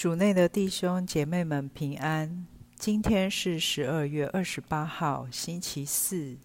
[0.00, 2.46] 主内的弟兄姐妹们平安。
[2.74, 6.38] 今天是十二月二十八号，星期四。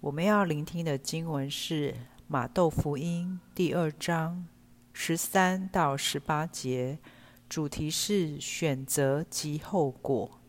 [0.00, 1.94] 我们要聆听的经文是
[2.26, 4.44] 马窦福音第二章
[4.92, 6.98] 十三到十八节，
[7.48, 10.40] 主题是选择及后果。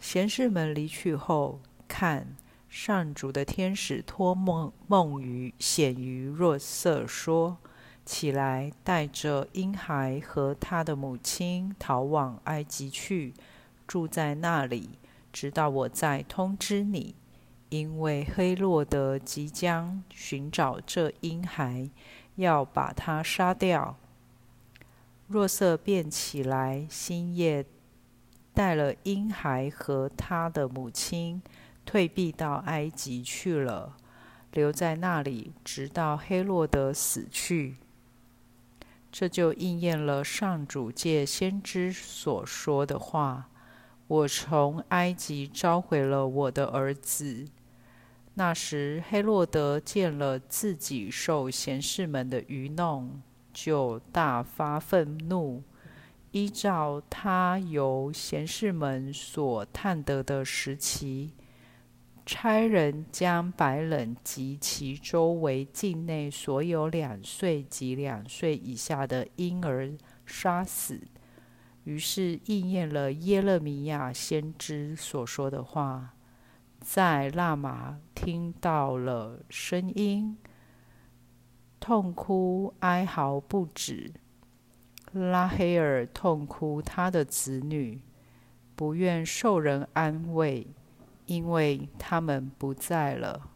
[0.00, 2.34] 贤士们离去后，看，
[2.68, 7.58] 上主的天使托梦梦于显于若瑟说。
[8.04, 13.32] 起来，带着婴孩和他的母亲逃往埃及去，
[13.86, 14.98] 住在那里，
[15.32, 17.14] 直到我再通知你。
[17.70, 21.90] 因为黑洛德即将寻找这婴孩，
[22.36, 23.96] 要把他杀掉。
[25.26, 27.64] 若瑟便起来，星夜
[28.52, 31.42] 带了婴孩和他的母亲，
[31.84, 33.96] 退避到埃及去了，
[34.52, 37.74] 留在那里，直到黑洛德死去。
[39.16, 43.48] 这就应验了上主借先知所说的话
[44.08, 47.44] ：“我从埃及召回了我的儿子。”
[48.34, 55.62] 那时，黑洛德见了自己受贤士们的愚弄，就大发愤怒，
[56.32, 61.30] 依照他由贤士们所探得的时期。
[62.26, 69.92] 差人将白冷及其周围境内所有两岁及两岁以下的婴儿
[70.24, 71.02] 杀死，
[71.84, 76.14] 于是应验了耶勒米亚先知所说的话：
[76.80, 80.38] 在辣玛听到了声音，
[81.78, 84.14] 痛哭哀嚎不止；
[85.12, 88.00] 拉黑尔痛哭他的子女，
[88.74, 90.66] 不愿受人安慰。
[91.26, 93.50] 因为他们不在了。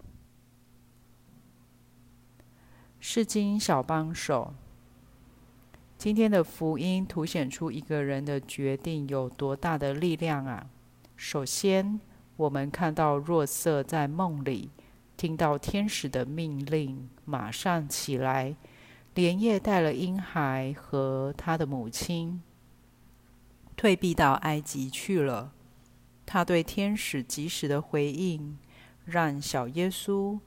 [3.00, 4.55] 是金小帮手，
[5.97, 10.69] 今天的福音凸显出一个人的决定有多大的力量啊！
[11.16, 12.00] 首先，
[12.36, 14.70] 我们看到若瑟在梦里
[15.16, 18.56] 听到天使的命令，马上起来，
[19.14, 22.43] 连夜带了婴孩和他的母亲，
[23.76, 25.53] 退避到埃及去了。
[26.31, 28.59] 他对天使及时的回应，
[29.06, 30.39] 让小耶稣，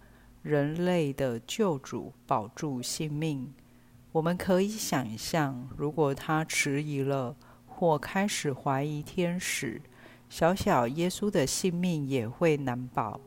[0.43, 3.51] 人类的救主，保住性命。
[4.11, 9.81] 我们可以想象，如果他迟疑了，或开始怀疑天使，
[10.29, 13.19] 小小耶稣的性命也会难保。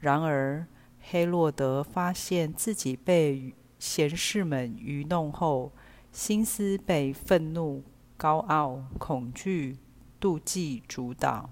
[0.00, 0.66] 然而，
[1.00, 5.70] 黑洛德发现自己被贤士们愚弄后，
[6.10, 7.84] 心思被愤怒、
[8.16, 9.78] 高傲、恐惧、
[10.20, 11.48] 妒忌主导。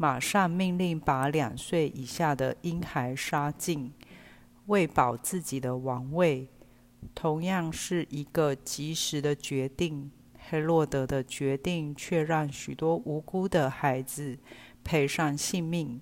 [0.00, 3.92] 马上命令把两岁以下的婴孩杀尽，
[4.64, 6.48] 为保自己的王位。
[7.14, 10.10] 同样是一个及时的决定，
[10.48, 14.38] 黑洛德的决定却让许多无辜的孩子
[14.82, 16.00] 赔上性命。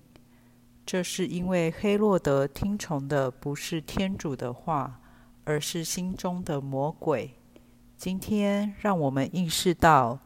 [0.85, 5.01] 这是因为黑洛德听从的不是天主的话，
[5.43, 7.31] 而是心中的魔鬼。
[7.97, 10.21] 今天，让我们意识到。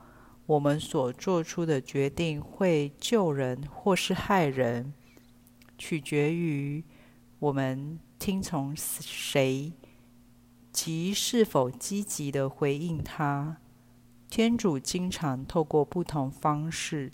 [0.45, 4.93] 我们所做出的决定会救人或是害人，
[5.77, 6.83] 取决于
[7.39, 9.71] 我们听从谁
[10.71, 13.57] 及是否积极地回应他。
[14.29, 17.11] 天主经常透过不同方式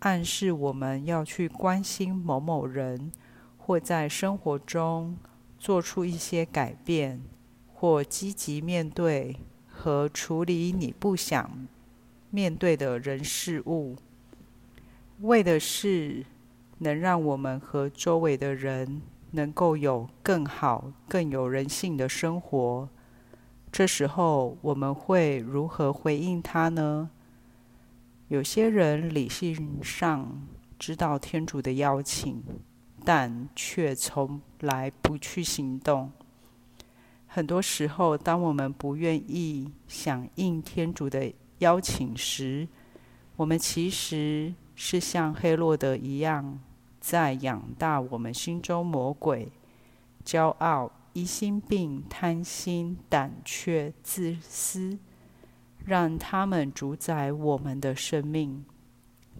[0.00, 3.10] 暗示我们要去关心某某人，
[3.56, 5.16] 或在生活中
[5.58, 7.22] 做出一些改变，
[7.72, 9.36] 或积极面对
[9.66, 11.66] 和处理你不想
[12.36, 13.96] 面对的人事物，
[15.22, 16.22] 为的是
[16.80, 22.86] 能让我们和周围的人能够有更好、更有人性的生活。
[23.72, 27.08] 这时候，我们会如何回应他呢？
[28.28, 30.46] 有些人理性上
[30.78, 32.42] 知道天主的邀请，
[33.02, 36.12] 但却从来不去行动。
[37.26, 42.68] 很多时候，当我们不愿意响应天主的邀请时，
[43.36, 46.58] 我们其实是像黑洛德一样，
[47.00, 49.50] 在养大我们心中魔鬼、
[50.24, 54.98] 骄傲、疑心病、贪心、胆怯、自私，
[55.84, 58.64] 让他们主宰我们的生命。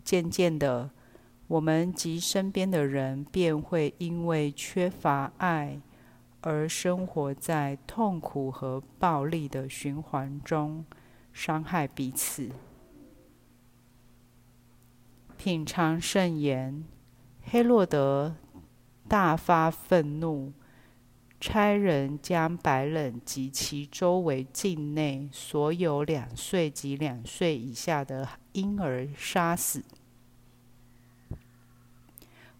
[0.02, 0.90] 渐渐的，
[1.48, 5.80] 我们及身边的人便会因为缺乏爱，
[6.40, 10.84] 而生活在痛苦和暴力的循环中。
[11.36, 12.48] 伤害彼此。
[15.36, 16.82] 品尝圣言，
[17.42, 18.34] 黑洛德
[19.06, 20.54] 大发愤怒，
[21.38, 29.84] 差人将白冷及其周围境内所有两岁及两岁以下的婴儿杀死。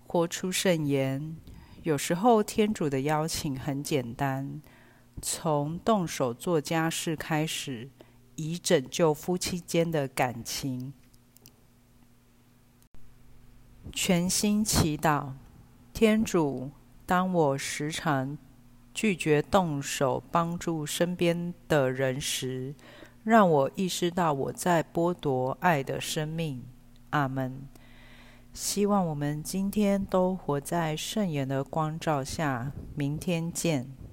[0.06, 1.34] 活出圣言。
[1.82, 4.61] 有时候，天主的邀请很简单，
[5.23, 7.88] 从动手做家事开始，
[8.37, 10.93] 以拯救夫妻间的感情。
[13.93, 15.33] 全心祈祷，
[15.93, 16.71] 天主，
[17.05, 18.37] 当我时常
[18.94, 22.75] 拒绝动手帮助身边的人时，
[23.25, 26.62] 让我意识到我在剥夺爱的生命。
[27.11, 27.67] 阿门。
[28.53, 32.73] 希望我们今天都活在圣言的光照下。
[32.94, 34.06] 明天见。